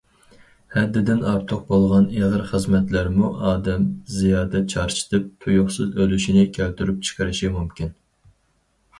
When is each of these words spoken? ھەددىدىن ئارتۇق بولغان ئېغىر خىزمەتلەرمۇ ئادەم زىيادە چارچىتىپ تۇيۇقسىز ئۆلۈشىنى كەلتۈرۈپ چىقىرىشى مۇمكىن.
ھەددىدىن 0.75 1.19
ئارتۇق 1.31 1.59
بولغان 1.73 2.05
ئېغىر 2.21 2.45
خىزمەتلەرمۇ 2.51 3.29
ئادەم 3.49 3.83
زىيادە 4.13 4.61
چارچىتىپ 4.75 5.27
تۇيۇقسىز 5.45 5.91
ئۆلۈشىنى 6.01 6.47
كەلتۈرۈپ 6.57 7.05
چىقىرىشى 7.11 7.53
مۇمكىن. 7.59 7.93